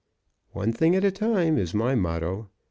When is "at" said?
0.95-1.03